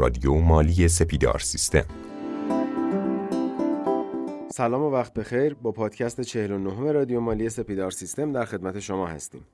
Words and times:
رادیو 0.00 0.34
مالی 0.34 0.88
سپیدار 0.88 1.38
سیستم. 1.38 1.84
سلام 4.52 4.82
و 4.82 4.90
وقت 4.90 5.14
بخیر. 5.14 5.54
با 5.54 5.72
پادکست 5.72 6.20
49 6.20 6.92
رادیو 6.92 7.20
مالی 7.20 7.48
سپیدار 7.48 7.90
سیستم 7.90 8.32
در 8.32 8.44
خدمت 8.44 8.80
شما 8.80 9.06
هستیم. 9.06 9.46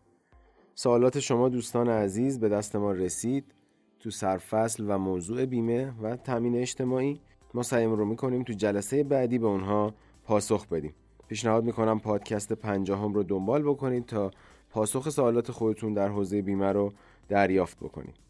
سوالات 0.74 1.20
شما 1.20 1.48
دوستان 1.48 1.88
عزیز 1.88 2.40
به 2.40 2.48
دست 2.48 2.76
ما 2.76 2.92
رسید. 2.92 3.54
تو 4.00 4.10
سرفصل 4.10 4.84
و 4.88 4.98
موضوع 4.98 5.46
بیمه 5.46 5.92
و 6.02 6.16
تامین 6.16 6.56
اجتماعی 6.56 7.20
ما 7.54 7.62
سعیمون 7.62 7.98
رو 7.98 8.04
می‌کنیم 8.04 8.42
تو 8.42 8.52
جلسه 8.52 9.04
بعدی 9.04 9.38
به 9.38 9.46
اونها 9.46 9.94
پاسخ 10.24 10.66
بدیم. 10.68 10.94
پیشنهاد 11.28 11.64
می‌کنم 11.64 12.00
پادکست 12.00 12.52
پنجاهم 12.52 13.14
رو 13.14 13.22
دنبال 13.22 13.62
بکنید 13.62 14.06
تا 14.06 14.30
پاسخ 14.70 15.08
سوالات 15.08 15.50
خودتون 15.50 15.94
در 15.94 16.08
حوزه 16.08 16.42
بیمه 16.42 16.72
رو 16.72 16.92
دریافت 17.28 17.78
بکنید. 17.78 18.25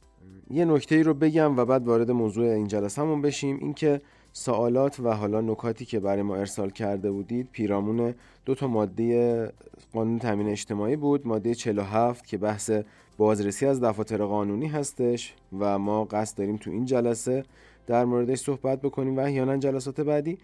یه 0.50 0.64
نکته 0.64 0.95
ای 0.95 1.02
رو 1.02 1.14
بگم 1.14 1.57
و 1.57 1.64
بعد 1.64 1.86
وارد 1.86 2.11
موضوع 2.11 2.46
این 2.48 2.67
جلسهمون 2.67 3.22
بشیم. 3.22 3.58
اینکه 3.61 4.00
سوالات 4.32 5.00
و 5.00 5.08
حالا 5.08 5.40
نکاتی 5.40 5.84
که 5.84 6.00
برای 6.00 6.22
ما 6.22 6.36
ارسال 6.36 6.71
کرده 6.71 7.11
بودید 7.11 7.48
پیرامون 7.53 8.14
دو 8.44 8.54
تا 8.54 8.67
ماده 8.67 9.53
قانون 9.93 10.18
تامین 10.18 10.48
اجتماعی 10.48 10.96
بود. 10.96 11.26
ماده 11.26 11.54
47 11.54 12.26
که 12.26 12.39
بحث 12.39 12.70
بازرسی 13.18 13.67
از 13.67 13.81
دفاتر 13.81 14.25
قانونی 14.25 14.67
هستش 14.67 15.34
و 15.58 15.79
ما 15.79 16.04
قصد 16.04 16.39
داریم 16.39 16.56
تو 16.56 16.70
این 16.70 16.84
جلسه 16.84 17.45
در 17.86 18.04
موردش 18.04 18.39
صحبت 18.39 18.81
بکنیم 18.81 19.17
و 19.17 19.20
احیانا 19.20 19.56
جلسات 19.56 20.00
بعدی. 20.00 20.39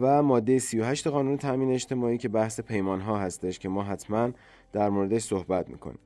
و 0.00 0.22
ماده 0.22 0.58
38 0.58 1.06
قانون 1.06 1.36
تامین 1.36 1.72
اجتماعی 1.72 2.18
که 2.18 2.28
بحث 2.28 2.60
پیمان 2.60 3.00
ها 3.00 3.18
هستش 3.18 3.58
که 3.58 3.68
ما 3.68 3.82
حتما 3.82 4.30
در 4.72 4.90
موردش 4.90 5.22
صحبت 5.22 5.70
می‌کنیم. 5.70 5.98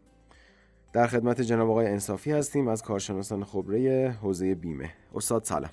در 0.93 1.07
خدمت 1.07 1.41
جناب 1.41 1.71
آقای 1.71 1.87
انصافی 1.87 2.33
هستیم 2.33 2.69
از 2.69 2.83
کارشناسان 2.83 3.45
خبره 3.45 4.11
حوزه 4.23 4.55
بیمه. 4.55 4.93
استاد 5.15 5.45
سلام. 5.45 5.71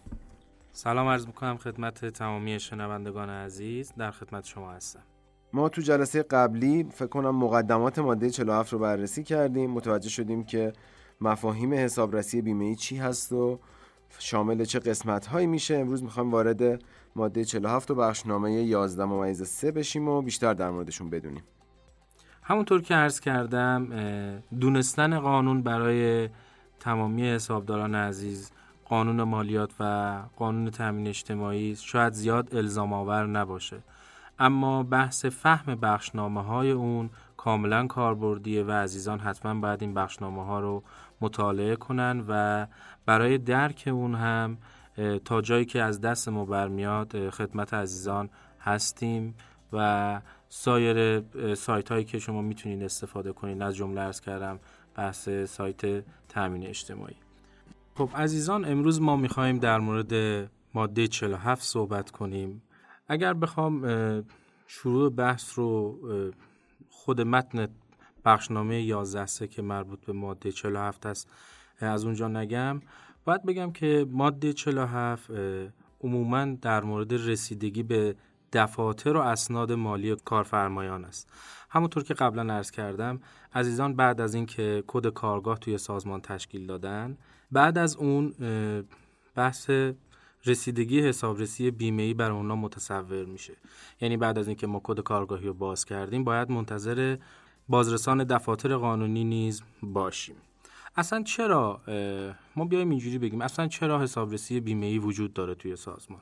سلام 0.71 1.07
عرض 1.07 1.27
می‌کنم 1.27 1.57
خدمت 1.57 2.05
تمامی 2.05 2.60
شنوندگان 2.60 3.29
عزیز. 3.29 3.93
در 3.98 4.12
خدمت 4.12 4.45
شما 4.45 4.71
هستم. 4.71 5.04
ما 5.54 5.70
تو 5.70 5.82
جلسه 5.82 6.23
قبلی 6.23 6.88
فکر 6.93 7.07
کنم 7.07 7.35
مقدمات 7.35 7.99
ماده 7.99 8.29
47 8.29 8.73
رو 8.73 8.79
بررسی 8.79 9.23
کردیم. 9.23 9.71
متوجه 9.71 10.10
شدیم 10.10 10.43
که 10.43 10.73
مفاهیم 11.21 11.73
حسابرسی 11.73 12.41
بیمه 12.41 12.65
ای 12.65 12.76
چی 12.76 12.98
هست 12.98 13.32
و 13.32 13.60
شامل 14.20 14.65
چه 14.65 14.79
قسمت 14.79 15.26
هایی 15.26 15.48
میشه. 15.48 15.76
امروز 15.76 16.04
می‌خوایم 16.04 16.32
وارد 16.32 16.84
ماده 17.15 17.45
47 17.45 17.91
و 17.91 17.95
بخشنامه 17.95 18.51
11 18.51 19.05
ممیز 19.05 19.43
3 19.43 19.71
بشیم 19.71 20.07
و 20.07 20.21
بیشتر 20.21 20.54
در 20.54 20.70
موردشون 20.70 21.10
بدونیم. 21.10 21.43
همونطور 22.49 22.81
که 22.81 22.95
عرض 22.95 23.20
کردم 23.20 23.87
دونستن 24.59 25.20
قانون 25.20 25.62
برای 25.62 26.29
تمامی 26.79 27.29
حسابداران 27.29 27.95
عزیز 27.95 28.51
قانون 28.85 29.23
مالیات 29.23 29.71
و 29.79 30.17
قانون 30.35 30.70
تامین 30.70 31.07
اجتماعی 31.07 31.76
شاید 31.76 32.13
زیاد 32.13 32.55
الزام 32.55 32.93
آور 32.93 33.26
نباشه. 33.26 33.84
اما 34.39 34.84
بحث 34.84 35.26
فهم 35.26 35.76
بخشنامه 35.76 36.43
های 36.43 36.71
اون 36.71 37.09
کاملا 37.37 37.87
کاربردیه 37.87 38.63
و 38.63 38.71
عزیزان 38.71 39.20
حتما 39.20 39.54
باید 39.54 39.82
این 39.82 39.93
بخشنامه 39.93 40.45
ها 40.45 40.59
رو 40.59 40.84
مطالعه 41.21 41.76
کنن 41.76 42.26
و 42.27 42.65
برای 43.05 43.37
درک 43.37 43.84
اون 43.91 44.15
هم 44.15 44.57
تا 45.26 45.41
جایی 45.41 45.65
که 45.65 45.82
از 45.82 46.01
دست 46.01 46.29
ما 46.29 46.45
برمیاد 46.45 47.29
خدمت 47.29 47.73
عزیزان 47.73 48.29
هستیم 48.61 49.35
و 49.73 50.21
سایر 50.49 51.21
سایت 51.55 51.91
هایی 51.91 52.05
که 52.05 52.20
شما 52.20 52.41
می‌تونید 52.41 52.84
استفاده 52.84 53.31
کنید 53.31 53.62
از 53.62 53.76
جمله 53.76 54.01
ارز 54.01 54.21
کردم 54.21 54.59
بحث 54.95 55.29
سایت 55.29 56.04
تامین 56.29 56.67
اجتماعی. 56.67 57.15
خب 57.95 58.09
عزیزان 58.15 58.65
امروز 58.65 59.01
ما 59.01 59.15
می‌خواهیم 59.15 59.59
در 59.59 59.79
مورد 59.79 60.13
ماده 60.73 61.07
47 61.07 61.63
صحبت 61.63 62.12
کنیم. 62.12 62.62
اگر 63.07 63.34
بخوام 63.34 63.81
شروع 64.67 65.09
بحث 65.09 65.57
رو 65.59 65.99
خود 66.89 67.22
متن 67.22 67.67
بخشنامه 68.25 68.81
11 68.81 69.47
که 69.47 69.61
مربوط 69.61 70.05
به 70.05 70.13
ماده 70.13 70.51
47 70.51 71.05
است 71.05 71.31
از 71.79 72.05
اونجا 72.05 72.27
نگم. 72.27 72.81
باید 73.25 73.45
بگم 73.45 73.72
که 73.72 74.05
ماده 74.09 74.53
47 74.53 75.31
عموما 76.01 76.45
در 76.45 76.83
مورد 76.83 77.13
رسیدگی 77.13 77.83
به 77.83 78.16
دفاتر 78.53 79.18
و 79.18 79.19
اسناد 79.19 79.72
مالی 79.72 80.16
کارفرمایان 80.25 81.06
است. 81.06 81.30
همونطور 81.69 82.03
که 82.03 82.13
قبلا 82.13 82.53
عرض 82.53 82.72
کردم 82.72 83.19
عزیزان 83.56 83.96
بعد 83.96 84.22
از 84.22 84.35
اینکه 84.35 84.84
کد 84.88 85.08
کارگاه 85.08 85.59
توی 85.59 85.78
سازمان 85.78 86.22
تشکیل 86.22 86.68
دادن 86.68 87.18
بعد 87.52 87.78
از 87.78 87.96
اون 87.96 88.34
بحث 89.35 89.69
رسیدگی 90.46 91.02
حسابرسی 91.02 91.72
بیمه 91.72 92.03
ای 92.03 92.13
بر 92.13 92.31
اونا 92.31 92.56
متصور 92.56 93.25
میشه. 93.25 93.53
یعنی 94.02 94.18
بعد 94.18 94.38
از 94.40 94.47
اینکه 94.47 94.68
ما 94.68 94.81
کد 94.84 95.00
کارگاهی 95.00 95.47
رو 95.47 95.53
باز 95.53 95.85
کردیم 95.85 96.24
باید 96.24 96.52
منتظر 96.52 97.18
بازرسان 97.69 98.24
دفاتر 98.24 98.75
قانونی 98.75 99.24
نیز 99.24 99.64
باشیم. 99.84 100.35
اصلا 100.96 101.24
چرا 101.24 101.81
ما 102.56 102.66
بیایم 102.66 102.90
اینجوری 102.90 103.18
بگیم 103.18 103.41
اصلا 103.41 103.68
چرا 103.68 104.02
حسابرسی 104.02 104.59
بیمه 104.59 104.85
ای 104.85 105.00
وجود 105.00 105.34
داره 105.34 105.56
توی 105.56 105.75
سازمان؟ 105.75 106.22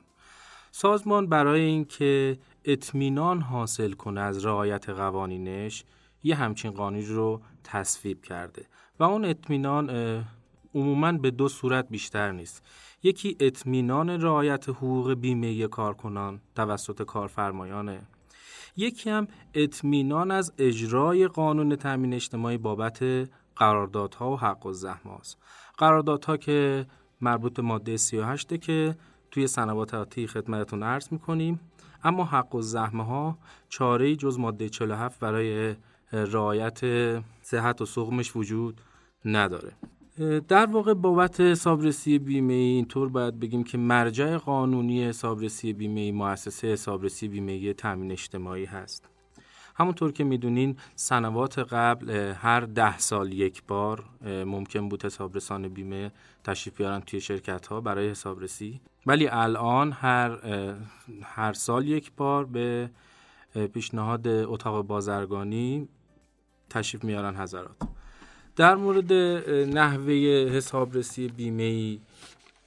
سازمان 0.78 1.26
برای 1.26 1.60
اینکه 1.60 2.38
اطمینان 2.64 3.40
حاصل 3.40 3.92
کنه 3.92 4.20
از 4.20 4.46
رعایت 4.46 4.88
قوانینش 4.88 5.84
یه 6.22 6.34
همچین 6.34 6.70
قانونی 6.70 7.04
رو 7.04 7.40
تصویب 7.64 8.22
کرده 8.22 8.66
و 9.00 9.04
اون 9.04 9.24
اطمینان 9.24 9.90
عموما 10.74 11.12
به 11.12 11.30
دو 11.30 11.48
صورت 11.48 11.88
بیشتر 11.88 12.32
نیست. 12.32 12.62
یکی 13.02 13.36
اطمینان 13.40 14.10
رعایت 14.10 14.68
حقوق 14.68 15.14
بیمه 15.14 15.66
کارکنان 15.66 16.40
توسط 16.54 17.02
کارفرمایانه. 17.02 18.02
یکی 18.76 19.10
هم 19.10 19.28
اطمینان 19.54 20.30
از 20.30 20.52
اجرای 20.58 21.28
قانون 21.28 21.76
تامین 21.76 22.14
اجتماعی 22.14 22.58
بابت 22.58 23.28
قراردادها 23.56 24.30
و 24.30 24.36
حق 24.36 24.66
و 24.66 24.72
زحمه 24.72 25.18
قراردادها 25.78 26.36
که 26.36 26.86
مربوط 27.20 27.54
به 27.54 27.62
ماده 27.62 27.96
38 27.96 28.60
که 28.60 28.96
توی 29.30 29.46
سنوات 29.46 29.94
آتی 29.94 30.26
خدمتتون 30.26 30.82
عرض 30.82 31.08
می‌کنیم. 31.12 31.60
اما 32.04 32.24
حق 32.24 32.54
و 32.54 32.62
زحمه 32.62 33.04
ها 33.04 33.38
چاره 33.68 34.16
جز 34.16 34.38
ماده 34.38 34.68
47 34.68 35.20
برای 35.20 35.74
رعایت 36.12 36.80
صحت 37.42 37.82
و 37.82 37.86
سقمش 37.86 38.36
وجود 38.36 38.80
نداره. 39.24 39.72
در 40.48 40.66
واقع 40.66 40.94
بابت 40.94 41.40
حسابرسی 41.40 42.18
بیمه 42.18 42.52
ای 42.52 42.60
اینطور 42.60 43.08
باید 43.08 43.40
بگیم 43.40 43.64
که 43.64 43.78
مرجع 43.78 44.36
قانونی 44.36 45.04
حسابرسی 45.04 45.72
بیمه 45.72 46.12
مؤسسه 46.12 46.72
حسابرسی 46.72 47.28
بیمه 47.28 47.72
تامین 47.72 48.12
اجتماعی 48.12 48.64
هست. 48.64 49.08
همونطور 49.74 50.12
که 50.12 50.24
می‌دونین 50.24 50.76
سنوات 50.94 51.58
قبل 51.58 52.10
هر 52.10 52.60
ده 52.60 52.98
سال 52.98 53.32
یک 53.32 53.62
بار 53.68 54.04
ممکن 54.24 54.88
بود 54.88 55.04
حسابرسان 55.04 55.68
بیمه 55.68 56.12
تشریف 56.44 56.76
بیارن 56.76 57.00
توی 57.00 57.20
شرکت 57.20 57.66
ها 57.66 57.80
برای 57.80 58.08
حسابرسی. 58.10 58.80
ولی 59.06 59.28
الان 59.28 59.92
هر 59.92 60.38
هر 61.22 61.52
سال 61.52 61.88
یک 61.88 62.12
بار 62.16 62.44
به 62.44 62.90
پیشنهاد 63.72 64.28
اتاق 64.28 64.86
بازرگانی 64.86 65.88
تشریف 66.70 67.04
میارن 67.04 67.36
حضرات. 67.36 67.76
در 68.56 68.74
مورد 68.74 69.12
نحوه 69.78 70.12
حسابرسی 70.52 71.28
بیمه 71.28 71.62
ای 71.62 72.00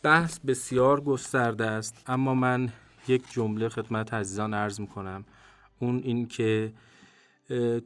بحث 0.04 0.40
بسیار 0.40 1.02
گسترده 1.02 1.66
است 1.66 2.04
اما 2.08 2.34
من 2.36 2.70
یک 3.08 3.24
جمله 3.32 3.70
خدمت 3.70 4.14
عزیزان 4.14 4.54
عرض 4.54 4.80
می‌کنم. 4.80 5.26
اون 5.80 6.02
این 6.04 6.28
که 6.28 6.74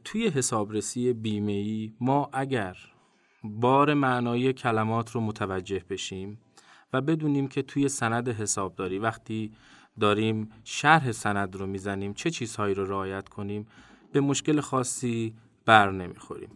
توی 0.04 0.28
حسابرسی 0.28 1.12
بیمه 1.12 1.52
ای 1.52 1.92
ما 2.00 2.30
اگر 2.32 2.76
بار 3.44 3.94
معنای 3.94 4.52
کلمات 4.52 5.10
رو 5.10 5.20
متوجه 5.20 5.84
بشیم 5.90 6.38
و 6.94 7.00
بدونیم 7.00 7.48
که 7.48 7.62
توی 7.62 7.88
سند 7.88 8.28
حسابداری 8.28 8.98
وقتی 8.98 9.52
داریم 10.00 10.48
شرح 10.64 11.12
سند 11.12 11.56
رو 11.56 11.66
می‌زنیم 11.66 12.14
چه 12.14 12.30
چیزهایی 12.30 12.74
رو 12.74 12.84
رعایت 12.84 13.28
کنیم 13.28 13.66
به 14.12 14.20
مشکل 14.20 14.60
خاصی 14.60 15.34
بر 15.66 15.90
نمی‌خوریم. 15.90 16.50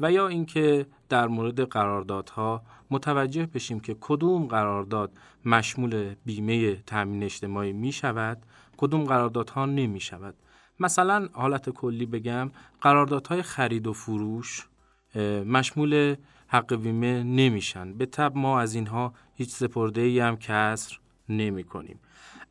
و 0.00 0.12
یا 0.12 0.28
اینکه 0.28 0.86
در 1.08 1.26
مورد 1.26 1.60
قراردادها 1.60 2.62
متوجه 2.90 3.46
بشیم 3.46 3.80
که 3.80 3.96
کدوم 4.00 4.46
قرارداد 4.46 5.12
مشمول 5.44 6.14
بیمه 6.24 6.76
تامین 6.76 7.22
اجتماعی 7.22 7.72
می 7.72 7.92
شود 7.92 8.42
کدوم 8.76 9.04
قراردادها 9.04 9.66
نمی 9.66 10.00
شود 10.00 10.34
مثلا 10.80 11.28
حالت 11.32 11.70
کلی 11.70 12.06
بگم 12.06 12.50
قراردادهای 12.80 13.42
خرید 13.42 13.86
و 13.86 13.92
فروش 13.92 14.68
مشمول 15.46 16.16
حق 16.54 16.74
بیمه 16.74 17.22
نمیشن. 17.22 17.92
به 17.92 18.06
تب 18.06 18.32
ما 18.36 18.60
از 18.60 18.74
اینها 18.74 19.14
هیچ 19.34 19.50
سپرده 19.50 20.00
ای 20.00 20.20
هم 20.20 20.36
کسر 20.36 20.98
نمی 21.28 21.64
کنیم 21.64 22.00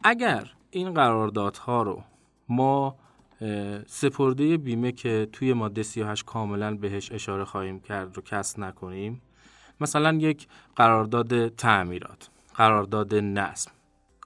اگر 0.03 0.51
این 0.71 0.93
قراردادها 0.93 1.81
رو 1.81 2.03
ما 2.49 2.95
سپرده 3.87 4.57
بیمه 4.57 4.91
که 4.91 5.27
توی 5.31 5.53
ماده 5.53 5.83
38 5.83 6.25
کاملا 6.25 6.75
بهش 6.75 7.11
اشاره 7.11 7.45
خواهیم 7.45 7.79
کرد 7.79 8.15
رو 8.15 8.21
کسر 8.21 8.61
نکنیم 8.61 9.21
مثلا 9.81 10.13
یک 10.13 10.47
قرارداد 10.75 11.47
تعمیرات 11.47 12.29
قرارداد 12.55 13.15
نصب 13.15 13.71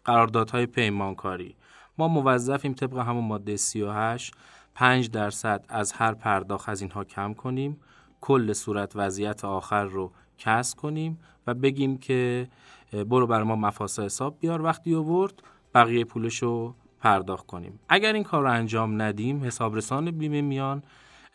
قراردادهای 0.06 0.66
پیمانکاری. 0.66 1.56
ما 1.98 2.08
موظفیم 2.08 2.74
طبق 2.74 2.98
همون 2.98 3.24
ماده 3.24 3.58
38 3.58 4.34
5 4.76 5.12
درصد 5.12 5.66
از 5.70 5.92
هر 5.92 6.14
پرداخت 6.14 6.70
از 6.70 6.82
اینها 6.82 7.04
کم 7.04 7.34
کنیم. 7.34 7.78
کل 8.22 8.54
صورت 8.54 8.92
وضعیت 8.96 9.46
آخر 9.46 9.84
رو 9.84 10.12
کسب 10.38 10.78
کنیم 10.78 11.20
و 11.48 11.54
بگیم 11.54 11.98
که 11.98 12.48
برو 12.94 13.28
بر 13.28 13.44
ما 13.44 13.56
مفاسه 13.56 14.04
حساب 14.04 14.40
بیار 14.40 14.62
وقتی 14.62 14.96
آورد 14.96 15.44
بقیه 15.76 16.06
پولش 16.06 16.44
رو 16.44 16.76
پرداخت 17.00 17.46
کنیم. 17.46 17.80
اگر 17.90 18.14
این 18.14 18.24
کار 18.24 18.44
رو 18.44 18.52
انجام 18.52 19.02
ندیم 19.02 19.44
حسابرسان 19.44 20.12
بیمه 20.12 20.42
میان 20.42 20.84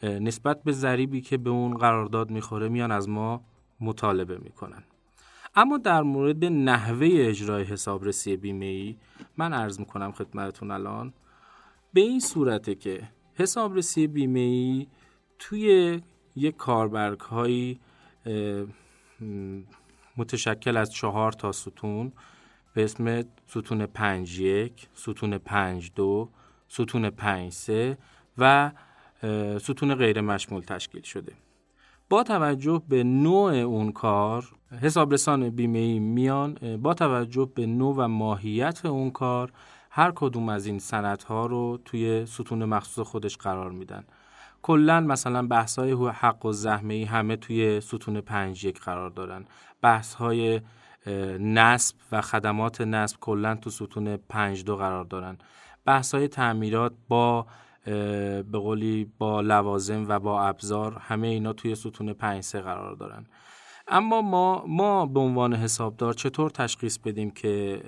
نسبت 0.02 0.62
به 0.62 0.73
ضریبی 0.73 1.20
که 1.20 1.37
به 1.37 1.50
اون 1.50 1.76
قرارداد 1.76 2.31
می‌خوره 2.31 2.69
میان 2.69 2.93
از 2.93 3.08
ما 3.08 3.40
مطالبه 3.81 4.38
می‌کنن. 4.38 4.82
اما 5.55 5.79
در 5.79 6.02
مورد 6.02 6.44
نحوه 6.44 7.08
اجرای 7.11 7.64
حسابرسی 7.64 8.37
بیمه 8.37 8.64
ای 8.64 8.96
من 9.37 9.52
عرض 9.52 9.81
می‌کنم 9.81 10.12
خدمتتون 10.12 10.70
الان 10.70 11.12
به 11.93 12.00
این 12.00 12.20
صورته 12.20 12.75
که 12.75 13.02
حسابرسی 13.34 14.06
بیمه 14.06 14.40
ای 14.40 14.87
توی 15.38 16.00
یک 16.37 16.56
کاربرگ 16.56 17.20
هایی 17.20 17.81
متشکل 20.17 20.76
از 20.76 20.93
چهار 20.93 21.32
تا 21.32 21.52
ستون. 21.52 22.12
به 22.75 22.84
اسم 22.84 23.25
ستون 23.46 23.87
پنج 23.87 24.40
یک، 24.40 24.88
ستون 24.94 25.38
پنج 25.38 25.90
دو، 25.94 26.29
ستون 26.69 27.11
پنج 27.11 27.52
سه 27.52 27.99
و 28.38 28.73
ستون 29.58 29.94
غیر 29.94 30.20
مشمول 30.20 30.62
تشکیل 30.62 31.02
شده. 31.02 31.32
با 32.08 32.23
توجه 32.23 32.82
به 32.88 33.05
نوع 33.05 33.52
اون 33.52 33.93
کار 33.93 34.49
حسابرسان 34.82 35.50
بیمه 35.50 35.79
ای 35.79 35.99
میان 35.99 36.76
با 36.76 36.94
توجه 36.94 37.50
به 37.55 37.67
نوع 37.67 37.94
و 37.99 38.08
ماهیت 38.08 38.87
اون 38.87 39.11
کار 39.11 39.52
هر 39.90 40.12
کدوم 40.14 40.49
از 40.49 40.67
این 40.67 40.79
سندها 40.79 41.46
رو 41.46 41.79
توی 41.84 42.26
ستون 42.26 42.64
مخصوص 42.64 43.06
خودش 43.06 43.37
قرار 43.37 43.70
میدن. 43.70 44.05
کلا 44.62 45.00
مثلا 45.00 45.47
بحث 45.47 45.79
های 45.79 45.93
حق 45.93 46.47
و 46.47 46.53
زحمه 46.53 46.94
ای 46.94 47.05
همه 47.05 47.37
توی 47.37 47.81
ستون 47.81 48.20
پنج 48.20 48.64
یک 48.64 48.81
قرار 48.81 49.11
دارن. 49.11 49.44
بحث 49.82 50.14
های 50.14 50.61
نصب 51.41 51.97
و 52.12 52.20
خدمات 52.20 52.81
نصب 52.81 53.17
کلا 53.20 53.55
تو 53.55 53.70
ستون 53.70 54.17
پنج 54.17 54.64
دو 54.64 54.76
قرار 54.76 55.05
دارن. 55.05 55.38
بحث 55.85 56.14
های 56.14 56.29
تعمیرات 56.29 56.93
با 57.09 57.47
به 57.85 58.44
قولی 58.53 59.12
با 59.19 59.41
لوازم 59.41 60.09
و 60.09 60.19
با 60.19 60.43
ابزار 60.43 60.97
همه 61.00 61.26
اینا 61.26 61.53
توی 61.53 61.75
ستون 61.75 62.12
پنج 62.12 62.43
سه 62.43 62.61
قرار 62.61 62.94
دارن. 62.94 63.26
اما 63.88 64.23
ما 64.23 64.65
ما 64.67 65.06
به 65.06 65.20
عنوان 65.20 65.55
حسابدار 65.55 66.12
چطور 66.12 66.50
تشخیص 66.50 66.99
بدیم 66.99 67.31
که 67.31 67.82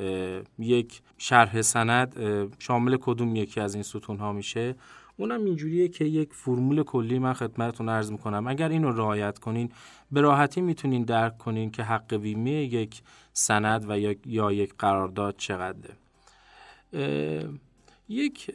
یک 0.58 1.02
شرح 1.18 1.62
سند 1.62 2.16
شامل 2.58 2.96
کدوم 3.00 3.36
یکی 3.36 3.60
از 3.60 3.74
این 3.74 3.82
ستون 3.82 4.18
ها 4.18 4.32
میشه؟ 4.32 4.74
اونم 5.16 5.44
اینجوریه 5.44 5.88
که 5.88 6.04
یک 6.04 6.32
فرمول 6.32 6.82
کلی 6.82 7.18
من 7.18 7.32
خدمتتون 7.32 7.88
عرض 7.88 8.12
می‌کنم. 8.12 8.46
اگر 8.46 8.68
اینو 8.68 8.90
رعایت 8.90 9.38
کنین 9.38 9.70
به 10.12 10.20
راحتی 10.20 10.60
می‌تونین 10.60 11.02
درک 11.02 11.38
کنین 11.38 11.70
که 11.70 11.82
حق 11.82 12.14
بیمه 12.14 12.50
یک 12.50 13.02
سند 13.32 13.90
و 13.90 13.98
یا 14.26 14.52
یک 14.52 14.74
قرارداد 14.78 15.34
چقدره. 15.36 15.94
یک 18.08 18.50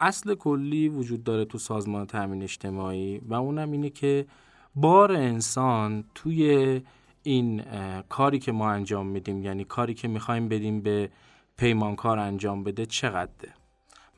اصل 0.00 0.34
کلی 0.34 0.88
وجود 0.88 1.24
داره 1.24 1.44
تو 1.44 1.58
سازمان 1.58 2.06
تامین 2.06 2.42
اجتماعی 2.42 3.18
و 3.18 3.34
اونم 3.34 3.72
اینه 3.72 3.90
که 3.90 4.26
بار 4.74 5.12
انسان 5.12 6.04
توی 6.14 6.80
این 7.22 7.62
کاری 8.08 8.38
که 8.38 8.52
ما 8.52 8.70
انجام 8.70 9.06
میدیم 9.06 9.42
یعنی 9.42 9.64
کاری 9.64 9.94
که 9.94 10.08
می‌خوایم 10.08 10.48
بدیم 10.48 10.80
به 10.80 11.10
پیمانکار 11.56 12.18
انجام 12.18 12.64
بده 12.64 12.86
چقدره. 12.86 13.57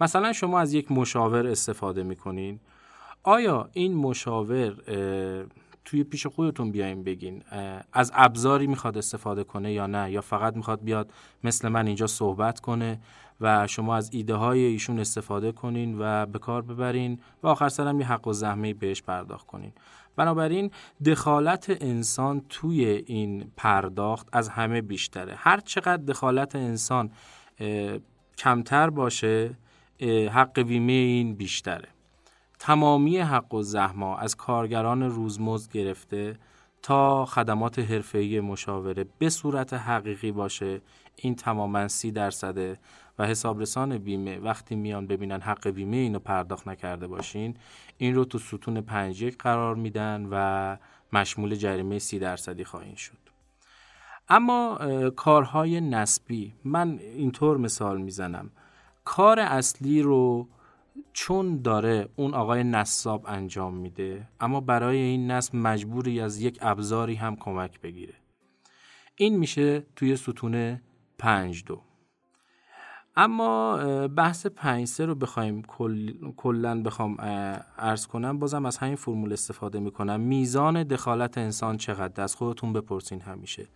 مثلا 0.00 0.32
شما 0.32 0.60
از 0.60 0.74
یک 0.74 0.92
مشاور 0.92 1.46
استفاده 1.46 2.02
می‌کنین. 2.02 2.60
آیا 3.22 3.68
این 3.72 3.94
مشاور 3.94 4.74
توی 5.84 6.04
پیش 6.04 6.26
خودتون 6.26 6.70
بیاین 6.70 7.04
بگین 7.04 7.42
از 7.92 8.12
ابزاری 8.14 8.66
می‌خواد 8.66 8.98
استفاده 8.98 9.44
کنه 9.44 9.72
یا 9.72 9.86
نه؟ 9.86 10.10
یا 10.10 10.20
فقط 10.20 10.56
می‌خواد 10.56 10.84
بیاد 10.84 11.12
مثل 11.44 11.68
من 11.68 11.86
اینجا 11.86 12.06
صحبت 12.06 12.60
کنه 12.60 13.00
و 13.40 13.66
شما 13.66 13.96
از 13.96 14.10
ایده 14.12 14.34
های 14.34 14.64
ایشون 14.64 14.98
استفاده 14.98 15.52
کنین 15.52 15.96
و 15.98 16.26
به 16.26 16.38
کار 16.38 16.62
ببرین 16.62 17.20
و 17.42 17.46
آخر 17.46 17.68
سرم 17.68 18.00
یه 18.00 18.06
حق 18.06 18.26
و 18.26 18.32
زحمه 18.32 18.74
بهش 18.74 19.02
پرداخت 19.02 19.46
کنین. 19.46 19.72
بنابراین 20.16 20.70
دخالت 21.06 21.76
انسان 21.80 22.42
توی 22.48 22.84
این 22.84 23.52
پرداخت 23.56 24.28
از 24.32 24.48
همه 24.48 24.80
بیشتره. 24.80 25.34
هر 25.36 25.60
چقدر 25.60 26.02
دخالت 26.02 26.56
انسان 26.56 27.10
کمتر 28.38 28.90
باشه 28.90 29.50
حق 30.32 30.60
بیمه 30.60 30.92
این 30.92 31.34
بیشتره. 31.34 31.88
تمامی 32.58 33.18
حق 33.18 33.54
و 33.54 33.62
زحما 33.62 34.16
از 34.16 34.36
کارگران 34.36 35.02
روزمزد 35.02 35.72
گرفته 35.72 36.38
تا 36.82 37.26
خدمات 37.26 37.78
حرفه‌ای 37.78 38.40
مشاوره 38.40 39.06
به 39.18 39.28
صورت 39.28 39.72
حقیقی 39.72 40.32
باشه 40.32 40.80
این 41.16 41.34
تماما 41.34 41.88
سی 41.88 42.10
درصده. 42.10 42.78
و 43.18 43.26
حسابرسان 43.26 43.98
بیمه 43.98 44.38
وقتی 44.38 44.74
میان 44.74 45.06
ببینن 45.06 45.40
حق 45.40 45.68
بیمه 45.68 45.96
اینو 45.96 46.18
پرداخت 46.18 46.68
نکرده 46.68 47.06
باشین 47.06 47.56
این 47.98 48.14
رو 48.14 48.24
تو 48.24 48.38
ستون 48.38 48.80
پنج 48.80 49.24
قرار 49.24 49.74
میدن 49.74 50.28
و 50.30 50.76
مشمول 51.12 51.54
جریمه 51.54 51.98
سی 51.98 52.18
درصدی 52.18 52.64
خواهید 52.64 52.96
شد. 52.96 53.18
اما 54.28 54.78
کارهای 55.16 55.80
نسبی 55.80 56.54
من 56.64 56.98
اینطور 56.98 57.56
مثال 57.56 58.00
می‌زنم. 58.00 58.50
کار 59.10 59.40
اصلی 59.40 60.02
رو 60.02 60.48
چون 61.12 61.62
داره 61.62 62.08
اون 62.16 62.34
آقای 62.34 62.64
نصاب 62.64 63.24
انجام 63.28 63.74
میده 63.74 64.28
اما 64.40 64.60
برای 64.60 64.96
این 64.98 65.30
نصب 65.30 65.56
مجبوری 65.56 66.20
از 66.20 66.40
یک 66.40 66.58
ابزاری 66.60 67.14
هم 67.14 67.36
کمک 67.36 67.80
بگیره. 67.80 68.14
این 69.16 69.36
میشه 69.36 69.86
توی 69.96 70.16
ستون 70.16 70.80
پنج 71.18 71.64
دو. 71.64 71.82
اما 73.16 73.76
بحث 74.08 74.46
پنج 74.46 74.84
سه 74.84 75.04
رو 75.04 75.14
بخوایم 75.14 75.62
کلا 76.36 76.82
بخوام 76.82 77.16
ارز 77.78 78.06
کنم. 78.06 78.38
بازم 78.38 78.66
از 78.66 78.78
همین 78.78 78.96
فرمول 78.96 79.32
استفاده 79.32 79.80
می‌کنم. 79.80 80.20
میزان 80.20 80.82
دخالت 80.82 81.38
انسان 81.38 81.76
چقدر 81.76 82.22
از 82.22 82.34
خودتون 82.34 82.72
بپرسین 82.72 83.20
همیشه. 83.20 83.68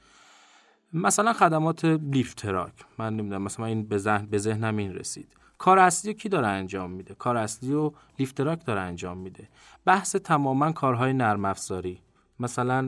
مثلا 0.94 1.32
خدمات 1.32 1.84
لیفت 1.84 2.36
تراک. 2.36 2.72
من 2.98 3.16
نمی‌دونم 3.16 3.42
مثلا 3.42 3.66
این 3.66 3.82
به 3.82 3.98
ذهن 3.98 4.26
به 4.26 4.38
ذهنم 4.38 4.76
این 4.76 4.94
رسید. 4.94 5.28
کار 5.58 5.78
اصلی 5.78 6.14
کی 6.14 6.28
داره 6.28 6.46
انجام 6.46 6.90
میده؟ 6.90 7.14
کار 7.14 7.36
اصلی 7.36 7.74
رو 7.74 7.92
لیفت 8.18 8.36
تراک 8.36 8.64
داره 8.66 8.80
انجام 8.80 9.18
میده. 9.18 9.48
بحث 9.84 10.16
تماما 10.16 10.72
کارهای 10.72 11.12
نرم 11.12 11.44
افزاری. 11.44 12.00
مثلا 12.40 12.80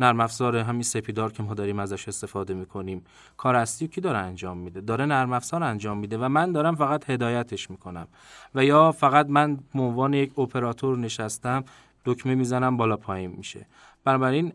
نرم 0.00 0.20
افزار 0.20 0.56
همین 0.56 0.82
سپیدار 0.82 1.32
که 1.32 1.42
ما 1.42 1.54
داریم 1.54 1.78
ازش 1.78 2.08
استفاده 2.08 2.54
می‌کنیم. 2.54 3.04
کار 3.36 3.56
اصلی 3.56 3.88
کی 3.88 4.00
داره 4.00 4.18
انجام 4.18 4.58
میده؟ 4.58 4.80
داره 4.80 5.06
نرم 5.06 5.32
افزار 5.32 5.62
انجام 5.62 5.98
میده 5.98 6.18
و 6.18 6.28
من 6.28 6.52
دارم 6.52 6.74
فقط 6.74 7.10
هدایتش 7.10 7.70
می‌کنم. 7.70 8.08
و 8.54 8.64
یا 8.64 8.92
فقط 8.92 9.26
من 9.26 9.56
به 9.74 9.82
عنوان 9.82 10.14
یک 10.14 10.38
اپراتور 10.38 10.98
نشستم 10.98 11.64
دکمه 12.04 12.34
می‌زنم 12.34 12.76
بالا 12.76 12.96
پایین 12.96 13.30
میشه. 13.36 13.66
بنابراین 14.04 14.52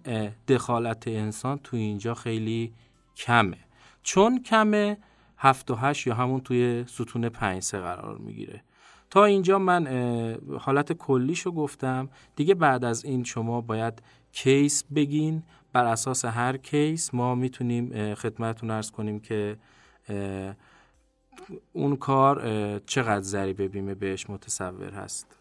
دخالت 0.48 1.08
انسان 1.08 1.60
تو 1.63 1.77
اینجا 1.77 2.13
خیلی 2.13 2.74
کمه. 3.16 3.58
چون 4.04 4.44
کمه 4.44 4.98
هفت 5.38 5.72
و 5.72 5.75
هشت 5.75 6.08
یا 6.08 6.16
همون 6.16 6.42
توی 6.42 6.86
ستون 6.88 7.30
پنج 7.30 7.63
سه 7.63 7.80
قرار 7.80 8.18
می‌گیره. 8.18 8.63
تا 9.10 9.25
اینجا 9.25 9.60
من 9.60 9.88
حالت 10.60 10.94
کلیشو 10.94 11.51
گفتم. 11.51 12.10
دیگه 12.36 12.54
بعد 12.54 12.86
از 12.86 13.06
این 13.06 13.24
شما 13.24 13.62
باید 13.62 14.01
کیس 14.32 14.84
بگین. 14.96 15.44
بر 15.74 15.86
اساس 15.86 16.25
هر 16.25 16.58
کیس 16.58 17.13
ما 17.13 17.36
می‌تونیم 17.36 18.16
خدمتتون 18.16 18.72
ارز 18.72 18.92
کنیم 18.92 19.20
که 19.20 19.58
اون 21.74 21.96
کار 21.96 22.42
چقدر 22.80 23.22
ضریبه 23.22 23.68
بیمه 23.68 23.96
بهش 23.96 24.30
متصور 24.30 24.94
هست. 24.94 25.36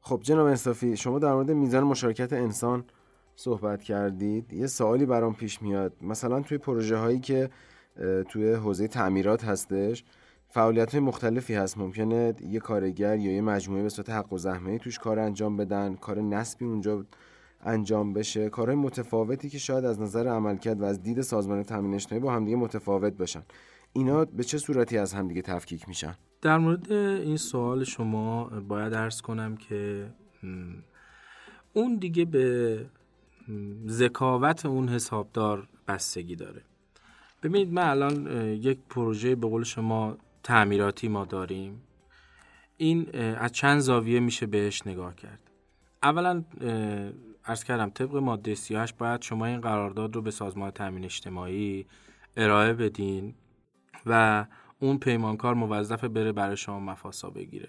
خب 0.00 0.20
جناب 0.22 0.46
انصافی 0.46 0.96
شما 0.96 1.18
در 1.18 1.32
مورد 1.32 1.50
میزان 1.50 1.84
مشارکت 1.84 2.32
انسان 2.32 2.84
صحبت 3.36 3.82
کردید 3.82 4.52
یه 4.52 4.66
سوالی 4.66 5.06
برام 5.06 5.34
پیش 5.34 5.62
میاد. 5.62 5.92
مثلا 6.02 6.40
توی 6.40 6.58
پروژه 6.58 6.96
هایی 6.96 7.20
که 7.20 7.50
توی 8.28 8.52
حوزه 8.52 8.88
تعمیرات 8.88 9.44
هستش 9.44 10.04
فعالیت 10.48 10.92
های 10.92 11.00
مختلفی 11.00 11.54
هست. 11.54 11.78
ممکنه 11.78 12.34
یه 12.48 12.60
کارگر 12.60 13.18
یا 13.18 13.32
یه 13.32 13.40
مجموعه 13.40 13.82
به 13.82 13.88
صورت 13.88 14.10
حق 14.10 14.32
و 14.32 14.38
زحمه 14.38 14.78
توش 14.78 14.98
کار 14.98 15.18
انجام 15.18 15.56
بدن 15.56 15.94
کار 15.94 16.20
نسبی 16.20 16.64
اونجا 16.64 17.06
انجام 17.64 18.12
بشه. 18.12 18.48
کارهای 18.48 18.76
متفاوتی 18.76 19.48
که 19.48 19.58
شاید 19.58 19.84
از 19.84 20.00
نظر 20.00 20.28
عملکرد 20.28 20.80
و 20.80 20.84
از 20.84 21.02
دید 21.02 21.20
سازمان 21.20 21.62
تامین 21.62 21.94
اجتماعی 21.94 22.22
با 22.22 22.32
همدیگه 22.32 22.56
متفاوت 22.56 23.12
باشن. 23.12 23.42
اینا 23.92 24.24
به 24.24 24.44
چه 24.44 24.58
صورتی 24.58 24.98
از 24.98 25.12
همدیگه 25.14 25.42
تفکیک 25.42 25.88
میشن؟ 25.88 26.14
در 26.42 26.58
مورد 26.58 26.92
این 26.92 27.36
سوال 27.36 27.84
شما 27.84 28.44
باید 28.44 28.94
ارز 28.94 29.20
کنم 29.20 29.56
که 29.56 30.06
اون 31.72 31.96
دیگه 31.96 32.24
به 32.24 32.76
ذکاوت 33.86 34.66
اون 34.66 34.88
حسابدار 34.88 35.68
بستگی 35.88 36.36
داره. 36.36 36.62
ببینید 37.42 37.72
من 37.72 37.88
الان 37.88 38.26
یک 38.46 38.78
پروژه 38.90 39.34
به 39.34 39.48
قول 39.48 39.64
شما 39.64 40.16
تعمیراتی 40.42 41.08
ما 41.08 41.24
داریم. 41.24 41.82
این 42.76 43.16
از 43.16 43.52
چند 43.52 43.80
زاویه 43.80 44.20
میشه 44.20 44.46
بهش 44.46 44.86
نگاه 44.86 45.14
کرد. 45.14 45.50
اولا 46.02 46.44
ارز 47.44 47.64
کردم 47.64 47.90
طبق 47.90 48.16
ماده 48.16 48.54
38 48.54 48.96
باید 48.96 49.22
شما 49.22 49.46
این 49.46 49.60
قرارداد 49.60 50.14
رو 50.14 50.22
به 50.22 50.30
سازمان 50.30 50.70
تامین 50.70 51.04
اجتماعی 51.04 51.86
ارائه 52.36 52.72
بدین 52.72 53.34
و 54.06 54.46
اون 54.78 54.98
پیمانکار 54.98 55.54
موظف 55.54 56.04
بره 56.04 56.32
برای 56.32 56.56
شما 56.56 56.80
مفاسا 56.80 57.30
بگیره. 57.30 57.68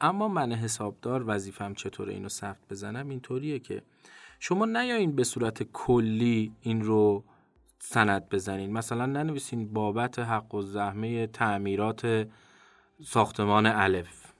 اما 0.00 0.28
من 0.28 0.52
حسابدار 0.52 1.24
وظیفم 1.26 1.74
چطوره 1.74 2.12
اینو 2.12 2.28
ثبت 2.28 2.58
بزنم؟ 2.70 3.08
اینطوریه 3.08 3.58
که 3.58 3.82
شما 4.40 4.64
نیاین 4.64 5.16
به 5.16 5.24
صورت 5.24 5.62
کلی 5.62 6.52
این 6.60 6.82
رو 6.82 7.24
سند 7.78 8.28
بزنین. 8.28 8.72
مثلا 8.72 9.06
ننویسین 9.06 9.72
بابت 9.72 10.18
حق 10.18 10.54
و 10.54 10.62
زحمه 10.62 11.26
تعمیرات 11.26 12.28
ساختمان 13.04 13.66
الف. 13.66 14.32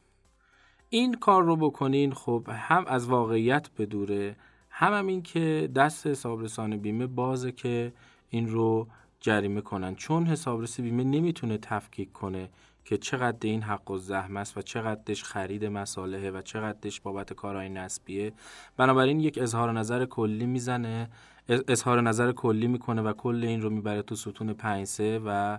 این 0.88 1.14
کار 1.14 1.42
رو 1.42 1.56
بکنین 1.56 2.12
خب 2.12 2.48
هم 2.50 2.84
از 2.86 3.06
واقعیت 3.06 3.70
بدوره 3.78 4.36
هم, 4.70 4.92
هم 4.92 5.06
این 5.06 5.22
که 5.22 5.70
دست 5.74 6.06
حسابرسان 6.06 6.76
بیمه 6.76 7.06
بازه 7.06 7.52
که 7.52 7.92
این 8.28 8.48
رو 8.48 8.88
جریمه 9.20 9.60
کنن. 9.60 9.94
چون 9.94 10.26
حسابرس 10.26 10.80
بیمه 10.80 11.04
نمی‌تونه 11.04 11.58
تفکیک 11.58 12.12
کنه. 12.12 12.48
که 12.84 12.96
چقدر 12.96 13.48
این 13.48 13.62
حق 13.62 13.90
و 13.90 13.98
زحمه 13.98 14.40
است 14.40 14.58
و 14.58 14.62
چقدرش 14.62 15.24
خرید 15.24 15.64
مصالحه 15.64 16.30
و 16.30 16.42
چقدرش 16.42 17.00
بابت 17.00 17.32
کارهای 17.32 17.68
نسبیه. 17.68 18.32
بنابراین 18.76 19.20
یک 19.20 19.38
اظهار 19.42 19.72
نظر 19.72 20.04
کلی 20.04 20.46
می‌زنه 20.46 21.08
اظهار 21.48 22.00
نظر 22.00 22.32
کلی 22.32 22.66
می‌کنه 22.66 23.02
و 23.02 23.12
کل 23.12 23.44
این 23.44 23.62
رو 23.62 23.70
می‌بره 23.70 24.02
تو 24.02 24.14
ستون 24.14 24.52
5 24.52 24.88
و 25.00 25.58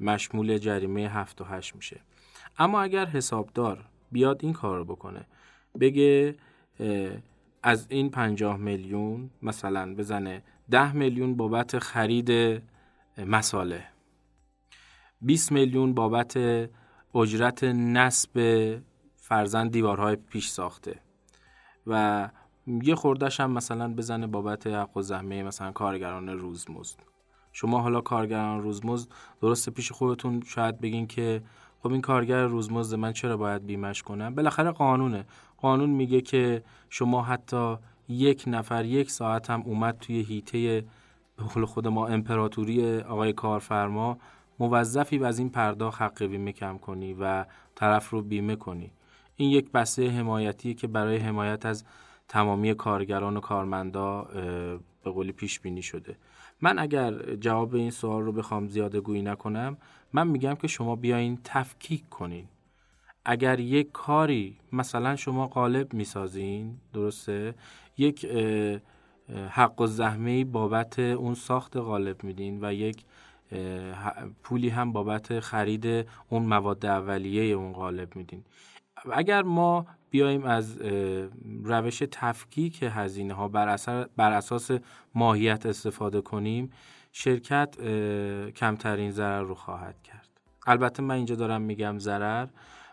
مشمول 0.00 0.58
جریمه 0.58 1.08
7 1.08 1.40
و 1.40 1.44
8 1.44 1.76
میشه. 1.76 2.00
اما 2.58 2.82
اگر 2.82 3.06
حسابدار 3.06 3.84
بیاد 4.12 4.40
این 4.44 4.52
کار 4.52 4.78
رو 4.78 4.84
بکنه 4.84 5.26
بگه 5.80 6.36
از 7.62 7.86
این 7.88 8.10
50 8.10 8.56
میلیون 8.56 9.30
مثلا 9.42 9.94
بزنه 9.94 10.42
10 10.70 10.92
میلیون 10.92 11.36
بابت 11.36 11.78
خرید 11.78 12.62
مساله 13.26 13.84
20 15.20 15.52
میلیون 15.52 15.94
بابت 15.94 16.38
اجرت 17.14 17.64
نصب 17.64 18.40
فرزند 19.16 19.70
دیوارهای 19.70 20.16
پیش 20.16 20.48
ساخته. 20.48 21.00
و 21.86 22.28
یه 22.82 22.94
خوردش 22.94 23.40
هم 23.40 23.50
مثلا 23.50 23.94
بزنه 23.94 24.26
بابت 24.26 24.66
حق 24.66 24.96
و 24.96 25.02
زحمه 25.02 25.42
مثلا 25.42 25.72
کارگران 25.72 26.28
روزمزد. 26.28 26.98
شما 27.52 27.80
حالا 27.80 28.00
کارگران 28.00 28.62
روزمزد 28.62 29.08
درسته 29.40 29.70
پیش 29.70 29.92
خودتون 29.92 30.42
شاید 30.46 30.80
بگین 30.80 31.06
که 31.06 31.42
خب 31.82 31.92
این 31.92 32.00
کارگر 32.00 32.44
روزمزد 32.44 32.98
من 32.98 33.12
چرا 33.12 33.36
باید 33.36 33.66
بیمش 33.66 34.02
کنم؟ 34.02 34.34
بالاخره 34.34 34.70
قانونه. 34.70 35.24
قانون 35.56 35.90
میگه 35.90 36.20
که 36.20 36.62
شما 36.90 37.22
حتی 37.22 37.76
یک 38.08 38.44
نفر 38.46 38.84
یک 38.84 39.10
ساعت 39.10 39.50
هم 39.50 39.62
اومد 39.62 39.98
توی 39.98 40.22
هیته 40.22 40.84
به 41.36 41.66
خود 41.66 41.88
ما 41.88 42.06
امپراتوری 42.06 43.00
آقای 43.00 43.32
کارفرما 43.32 44.18
موظفی 44.58 45.24
از 45.24 45.38
این 45.38 45.50
پرداخت 45.50 46.02
حق 46.02 46.24
بیمه 46.24 46.52
کم 46.52 46.78
کنی 46.78 47.14
و 47.20 47.44
طرف 47.74 48.10
رو 48.10 48.22
بیمه 48.22 48.56
کنی. 48.56 48.90
این 49.36 49.50
یک 49.50 49.72
بسته 49.72 50.10
حمایتیه 50.10 50.74
که 50.74 50.86
برای 50.86 51.16
حمایت 51.16 51.66
از 51.66 51.84
تمامی 52.28 52.74
کارگران 52.74 53.36
و 53.36 53.40
کارمندا 53.40 54.22
به 55.04 55.10
قولی 55.10 55.32
پیش 55.32 55.60
بینی 55.60 55.82
شده. 55.82 56.16
من 56.60 56.78
اگر 56.78 57.34
جواب 57.34 57.74
این 57.74 57.90
سوال 57.90 58.22
رو 58.22 58.32
بخوام 58.32 58.68
زیاده 58.68 59.00
گویی 59.00 59.22
نکنم 59.22 59.76
من 60.12 60.28
میگم 60.28 60.54
که 60.54 60.68
شما 60.68 60.96
بیاین 60.96 61.38
تفکیک 61.44 62.08
کنین. 62.08 62.44
اگر 63.24 63.60
یک 63.60 63.92
کاری 63.92 64.56
مثلا 64.72 65.16
شما 65.16 65.46
قالب 65.46 65.94
می‌سازین 65.94 66.76
درسته؟ 66.92 67.54
یک 67.98 68.26
حق 69.50 69.80
و 69.80 69.86
زحمه 69.86 70.44
بابت 70.44 70.98
اون 70.98 71.34
ساخت 71.34 71.76
قالب 71.76 72.24
میدین 72.24 72.64
و 72.64 72.72
یک 72.72 73.04
پولی 74.42 74.68
هم 74.68 74.92
بابت 74.92 75.40
خرید 75.40 75.86
اون 76.28 76.42
مواد 76.42 76.86
اولیه 76.86 77.54
اون 77.54 77.72
قالب 77.72 78.16
میدین. 78.16 78.44
اگر 79.12 79.42
ما 79.42 79.86
بیایم 80.10 80.44
از 80.44 80.78
روش 81.62 82.02
تفکیک 82.10 82.78
هزینه 82.82 83.34
ها 83.34 83.48
بر, 83.48 83.76
بر 84.16 84.32
اساس 84.32 84.70
ماهیت 85.14 85.66
استفاده 85.66 86.20
کنیم 86.20 86.70
شرکت 87.12 87.76
کمترین 88.50 89.10
ضرر 89.10 89.42
رو 89.42 89.54
خواهد 89.54 90.02
کرد. 90.02 90.28
البته 90.66 91.02
من 91.02 91.14
اینجا 91.14 91.34
دارم 91.34 91.62
میگم 91.62 91.98
ضرر. 91.98 92.46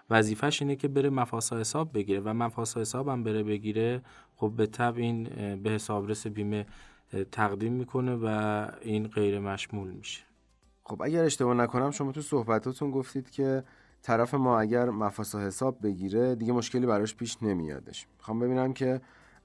وظیفش 0.09 0.61
اینه 0.61 0.75
که 0.75 0.87
بره 0.87 1.09
مفاسا 1.09 1.59
حساب 1.59 1.93
بگیره 1.93 2.19
و 2.19 2.33
مفاسا 2.33 2.81
حساب 2.81 3.07
هم 3.07 3.23
بره 3.23 3.43
بگیره 3.43 4.01
خب 4.35 4.53
به 4.57 4.65
طب 4.65 4.93
این 4.97 5.23
به 5.63 5.69
حسابرس 5.69 6.27
بیمه 6.27 6.65
تقدیم 7.31 7.73
می‌کنه 7.73 8.15
و 8.15 8.67
این 8.81 9.07
غیر 9.07 9.39
مشمول 9.39 9.91
میشه. 9.91 10.23
خب 10.85 11.01
اگر 11.01 11.23
اشتباه 11.23 11.53
نکنم 11.53 11.91
شما 11.91 12.11
تو 12.11 12.21
صحبتاتون 12.21 12.91
گفتید 12.91 13.29
که 13.29 13.63
طرف 14.01 14.33
ما 14.33 14.59
اگر 14.59 14.89
مفاسا 14.89 15.39
حساب 15.39 15.77
بگیره 15.83 16.35
دیگه 16.35 16.53
مشکلی 16.53 16.85
براش 16.85 17.15
پیش 17.15 17.43
نمیادش. 17.43 18.07
می‌خوام 18.17 18.39
ببینم 18.39 18.73
که 18.73 19.01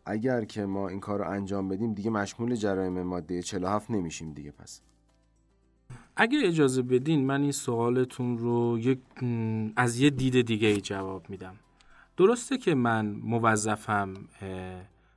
اگر 0.07 0.45
که 0.45 0.67
ما 0.67 0.89
این 0.89 1.01
کار 1.01 1.19
رو 1.19 1.31
انجام 1.31 1.69
بدیم 1.69 1.95
دیگه 1.95 2.11
مشمول 2.11 2.55
جرایم 2.55 3.03
ماده 3.03 3.43
47 3.43 3.91
نمیشیم 3.91 4.33
دیگه 4.33 4.51
پس. 4.51 4.81
اگر 6.17 6.39
اجازه 6.45 6.83
بدین 6.83 7.27
من 7.27 7.43
این 7.43 7.53
سوالتون 7.53 8.39
رو 8.39 8.79
یک 8.79 8.99
از 9.77 9.99
یه 9.99 10.11
دید 10.11 10.47
دیگه 10.47 10.69
ای 10.69 10.81
جواب 10.81 11.31
میدم. 11.31 11.57
درسته 12.17 12.59
که 12.59 12.75
من 12.75 13.07
موظفم 13.07 14.15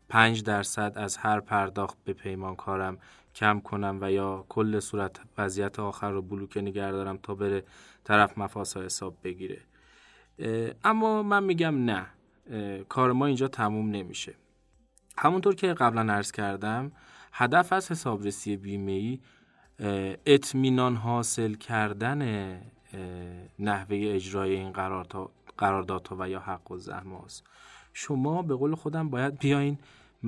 پنج 0.10 0.44
درصد 0.44 0.94
از 0.96 1.18
هر 1.18 1.40
پرداخت 1.40 1.98
به 2.04 2.14
پیمانکارم 2.14 2.98
کم 3.36 3.60
کنم 3.60 3.98
و 4.02 4.12
یا 4.12 4.46
کل 4.50 4.80
صورت 4.80 5.20
وضعیت 5.38 5.80
آخر 5.80 6.12
رو 6.12 6.22
بلوکه 6.22 6.62
نگه 6.62 6.92
دارم 6.92 7.18
تا 7.18 7.36
بره 7.36 7.64
طرف 8.04 8.38
مفاسا 8.38 8.82
حساب 8.82 9.18
بگیره. 9.24 9.62
اما 10.84 11.24
من 11.24 11.44
میگم 11.44 11.86
نه 11.86 12.08
کار 12.90 13.12
ما 13.12 13.26
اینجا 13.26 13.48
تموم 13.48 13.90
نمیشه. 13.90 14.36
همونطور 15.18 15.56
که 15.56 15.74
قبلا 15.74 16.14
عرض 16.14 16.32
کردم 16.32 16.92
هدف 17.34 17.74
از 17.74 17.92
حسابرسی 17.92 18.58
بیمه 18.58 18.92
ای 18.92 19.20
اطمینان 20.26 20.96
حاصل 20.96 21.54
کردن 21.54 22.62
نحوه 23.60 23.98
اجرای 24.02 24.56
این 24.56 24.72
قراردادها 25.58 26.16
و 26.20 26.30
یا 26.30 26.40
حق 26.40 26.72
و 26.72 26.78
زحمه 26.78 27.24
است 27.24 27.44
شما 27.94 28.42
به 28.42 28.56
قول 28.56 28.76
خودم 28.76 29.10
باید 29.10 29.40
بیاین 29.40 29.78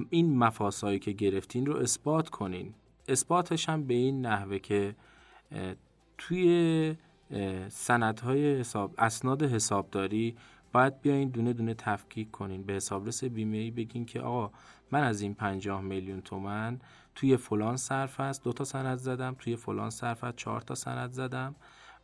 این 0.10 0.38
مفاسایی 0.38 1.00
که 1.00 1.12
گرفتین 1.12 1.66
رو 1.66 1.78
اثبات 1.78 2.30
کنین. 2.30 2.74
اثباتش 3.08 3.70
هم 3.70 3.84
به 3.84 3.94
این 3.94 4.26
نحوه 4.26 4.60
که 4.60 4.96
توی 6.18 6.96
سندهای 7.70 8.60
حساب 8.60 8.96
اسناد 8.98 9.44
حسابداری 9.44 10.36
باید 10.74 11.02
بیاین 11.02 11.30
دونه 11.30 11.54
دونه 11.54 11.74
تفکیک 11.74 12.32
کنین. 12.32 12.64
به 12.64 12.74
حسابرس 12.74 13.24
بیمه 13.24 13.58
ای 13.58 13.72
بگین 13.72 14.06
که 14.06 14.22
آقا 14.22 14.52
من 14.92 15.04
از 15.04 15.22
این 15.22 15.34
50 15.34 15.82
میلیون 15.82 16.22
تومن 16.22 16.80
توی 17.16 17.38
فلان 17.38 17.78
صرف 17.78 18.20
است 18.20 18.44
دو 18.44 18.54
تا 18.54 18.64
سند 18.64 18.98
زدم 18.98 19.36
توی 19.40 19.56
فلان 19.56 19.90
صرف 19.90 20.24
است 20.24 20.38
چهار 20.38 20.62
تا 20.62 20.76
سند 20.76 21.12
زدم 21.12 21.56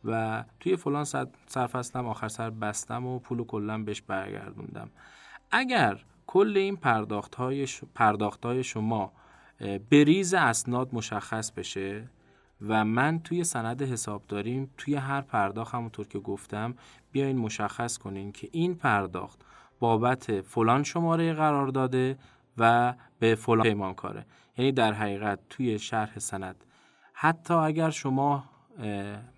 و 0.04 0.44
توی 0.60 0.76
فلان 0.76 1.04
صرف 1.46 1.76
هستم 1.76 2.06
آخر 2.06 2.28
سر 2.28 2.50
بستم 2.50 3.06
و 3.06 3.18
پول 3.18 3.44
کلا 3.44 3.78
بهش 3.78 4.00
برگردوندم. 4.00 4.90
اگر 5.50 6.04
کل 6.26 6.56
این 6.56 6.76
پرداخت 6.76 7.34
های, 7.34 7.66
پرداخت 7.94 8.46
های 8.46 8.64
شما 8.64 9.12
بریز 9.90 10.34
اسناد 10.34 10.94
مشخص 10.94 11.50
بشه 11.50 12.08
و 12.68 12.84
من 12.84 13.20
توی 13.20 13.44
سند 13.44 13.82
حسابداریم 13.82 14.70
توی 14.78 14.94
هر 14.94 15.20
پرداخت 15.20 15.74
همونطور 15.74 16.06
که 16.08 16.18
گفتم 16.18 16.74
بیاین 17.12 17.38
مشخص 17.38 17.98
کنین 17.98 18.32
که 18.32 18.48
این 18.52 18.74
پرداخت 18.74 19.40
بابت 19.78 20.40
فلان 20.40 20.82
شماره 20.82 21.32
قرار 21.32 21.68
داده 21.68 22.18
و 22.58 22.94
به 23.18 23.34
فلان 23.34 23.62
پیمانکاره. 23.62 24.26
یعنی 24.58 24.72
در 24.72 24.92
حقیقت 24.92 25.38
توی 25.50 25.78
شرح 25.78 26.18
سند. 26.18 26.64
حتی 27.12 27.54
اگر 27.54 27.90
شما 27.90 28.44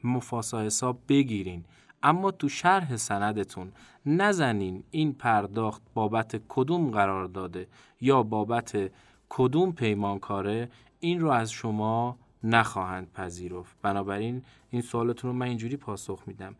مفاسا 0.05 0.63
حساب 0.63 0.99
بگیرین 1.09 1.65
اما 2.03 2.31
تو 2.31 2.49
شرح 2.49 2.97
سندتون 2.97 3.73
نزنین 4.07 4.85
این 4.91 5.13
پرداخت 5.13 5.83
بابت 5.95 6.41
کدوم 6.49 6.91
قرار 6.91 7.27
داده 7.27 7.67
یا 8.01 8.23
بابت 8.23 8.91
کدوم 9.35 9.73
پیمانکاره 9.73 10.69
این 11.01 11.21
رو 11.21 11.31
از 11.31 11.53
شما 11.53 12.19
نخواهند 12.45 13.13
پذیرفت؟ 13.13 13.77
بنابراین 13.83 14.43
این 14.71 14.83
سوالتون 14.83 15.31
رو 15.31 15.37
من 15.37 15.47
اینجوری 15.47 15.77
پاسخ 15.77 16.23
میدم. 16.27 16.55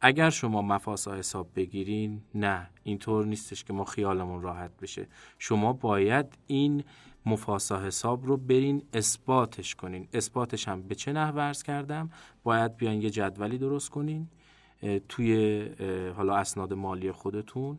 اگر 0.00 0.30
شما 0.30 0.62
مفاسا 0.62 1.14
حساب 1.14 1.48
بگیرین 1.56 2.22
نه 2.34 2.70
اینطور 2.82 3.26
نیستش 3.26 3.64
که 3.64 3.72
ما 3.72 3.84
خیالمون 3.84 4.42
راحت 4.42 4.70
بشه. 4.82 5.06
شما 5.38 5.72
باید 5.72 6.38
این 6.46 6.84
مفاسا 7.26 7.82
حساب 7.82 8.26
رو 8.26 8.36
برین 8.36 8.82
اثباتش 8.92 9.74
کنین. 9.74 10.08
اثباتش 10.12 10.68
هم 10.68 10.82
به 10.82 10.94
چه 10.94 11.12
نحو 11.12 11.34
ورز 11.34 11.62
کردم؟ 11.62 12.10
باید 12.42 12.76
بیاین 12.76 13.02
یه 13.02 13.10
جدولی 13.10 13.58
درست 13.58 13.90
کنین 13.90 14.28
توی 15.08 15.62
حالا 16.16 16.36
اسناد 16.36 16.72
مالی 16.72 17.12
خودتون 17.12 17.78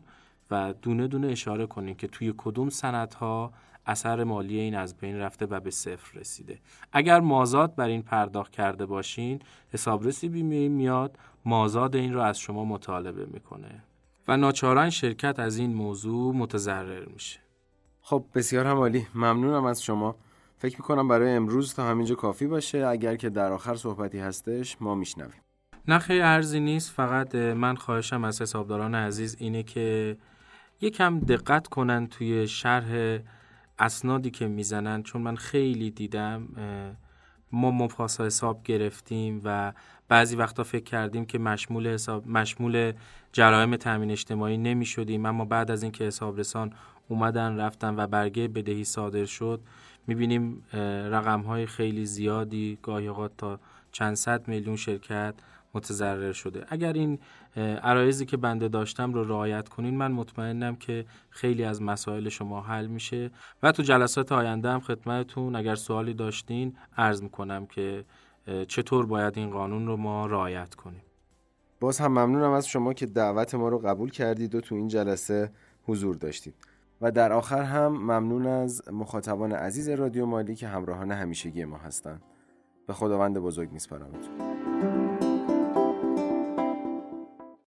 و 0.50 0.74
دونه 0.82 1.06
دونه 1.08 1.26
اشاره 1.26 1.66
کنین 1.66 1.94
که 1.94 2.06
توی 2.06 2.34
کدوم 2.36 2.68
سندها 2.70 3.52
اثر 3.86 4.24
مالی 4.24 4.60
این 4.60 4.74
از 4.74 4.96
بین 4.96 5.16
رفته 5.16 5.46
و 5.46 5.60
به 5.60 5.70
صفر 5.70 6.18
رسیده. 6.18 6.58
اگر 6.92 7.20
مازاد 7.20 7.74
بر 7.74 7.88
این 7.88 8.02
پرداخت 8.02 8.52
کرده 8.52 8.86
باشین 8.86 9.42
حسابرسی 9.72 10.28
بیمه 10.28 10.68
میاد 10.68 11.18
مازاد 11.44 11.96
این 11.96 12.14
رو 12.14 12.20
از 12.20 12.38
شما 12.38 12.64
مطالبه 12.64 13.26
می‌کنه. 13.26 13.82
و 14.28 14.36
ناچارن 14.36 14.90
شرکت 14.90 15.38
از 15.38 15.56
این 15.56 15.74
موضوع 15.74 16.34
متضرر 16.34 17.04
میشه. 17.04 17.40
خب 18.00 18.24
بسیار 18.34 18.66
هم 18.66 18.76
عالی 18.76 19.06
ممنونم 19.14 19.64
از 19.64 19.82
شما. 19.82 20.16
فکر 20.58 20.76
می‌کنم 20.76 21.08
برای 21.08 21.32
امروز 21.32 21.74
تا 21.74 21.84
همینجا 21.84 22.14
کافی 22.14 22.46
باشه. 22.46 22.86
اگر 22.86 23.16
که 23.16 23.30
در 23.30 23.52
آخر 23.52 23.74
صحبتی 23.74 24.18
هستش 24.18 24.76
ما 24.80 24.94
میشنویم. 24.94 25.40
نه 25.88 25.98
خیلی 25.98 26.20
ارزی 26.20 26.60
نیست. 26.60 26.90
فقط 26.90 27.34
من 27.34 27.76
خواهشم 27.76 28.24
از 28.24 28.42
حسابداران 28.42 28.94
عزیز 28.94 29.36
اینه 29.38 29.62
که 29.62 30.16
یکم 30.80 31.18
دقت 31.18 31.66
کنن 31.66 32.06
توی 32.06 32.48
شرح 32.48 33.18
اسنادی 33.80 34.30
که 34.30 34.48
می‌زنن 34.48 35.02
چون 35.02 35.22
من 35.22 35.36
خیلی 35.36 35.90
دیدم 35.90 36.48
ما 37.52 37.70
مفاسا 37.70 38.26
حساب 38.26 38.62
گرفتیم 38.62 39.40
و 39.44 39.72
بعضی 40.08 40.36
وقتا 40.36 40.62
فکر 40.62 40.84
کردیم 40.84 41.24
که 41.24 41.38
مشمول 41.38 41.88
حساب 41.88 42.28
مشمول 42.28 42.92
جرایم 43.32 43.76
تامین 43.76 44.10
اجتماعی 44.10 44.56
نمی 44.58 44.86
شدیم 44.86 45.26
اما 45.26 45.44
بعد 45.44 45.70
از 45.70 45.82
اینکه 45.82 46.04
حسابرسان 46.04 46.72
اومدن 47.08 47.56
رفتن 47.60 47.94
و 47.96 48.06
برگه 48.06 48.48
بدهی 48.48 48.84
صادر 48.84 49.24
شد 49.24 49.60
می‌بینیم 50.06 50.62
رقم 51.12 51.40
های 51.40 51.66
خیلی 51.66 52.06
زیادی 52.06 52.78
گاهی 52.82 53.08
اوقات 53.08 53.32
تا 53.38 53.60
چند 53.92 54.14
صد 54.14 54.48
میلیون 54.48 54.76
شرکت 54.76 55.34
متضرر 55.74 56.32
شده. 56.32 56.64
اگر 56.68 56.92
این 56.92 57.18
عرایزی 57.82 58.26
که 58.26 58.36
بنده 58.36 58.68
داشتم 58.68 59.12
رو 59.12 59.24
رعایت 59.24 59.68
کنین 59.68 59.96
من 59.96 60.12
مطمئنم 60.12 60.76
که 60.76 61.04
خیلی 61.30 61.64
از 61.64 61.82
مسائل 61.82 62.28
شما 62.28 62.60
حل 62.60 62.86
میشه 62.86 63.30
و 63.62 63.72
تو 63.72 63.82
جلسات 63.82 64.32
آینده 64.32 64.68
هم 64.68 64.80
خدمتتون 64.80 65.56
اگر 65.56 65.74
سوالی 65.74 66.14
داشتین 66.14 66.76
عرض 66.96 67.22
می‌کنم 67.22 67.66
که 67.66 68.04
چطور 68.68 69.06
باید 69.06 69.38
این 69.38 69.50
قانون 69.50 69.86
رو 69.86 69.96
ما 69.96 70.26
رعایت 70.26 70.74
کنیم. 70.74 71.02
باز 71.80 71.98
هم 71.98 72.12
ممنونم 72.12 72.50
از 72.50 72.68
شما 72.68 72.92
که 72.92 73.06
دعوت 73.06 73.54
ما 73.54 73.68
رو 73.68 73.78
قبول 73.78 74.10
کردید 74.10 74.54
و 74.54 74.60
تو 74.60 74.74
این 74.74 74.88
جلسه 74.88 75.52
حضور 75.82 76.16
داشتید. 76.16 76.54
و 77.00 77.10
در 77.10 77.32
آخر 77.32 77.62
هم 77.62 77.92
ممنون 77.92 78.46
از 78.46 78.82
مخاطبان 78.92 79.52
عزیز 79.52 79.88
رادیو 79.88 80.26
مالی 80.26 80.54
که 80.54 80.68
همراهان 80.68 81.12
همیشگی 81.12 81.64
ما 81.64 81.76
هستند 81.76 82.22
به 82.86 82.92
خداوند 82.92 83.38
بزرگ 83.38 83.72
میسپارمتون. 83.72 84.59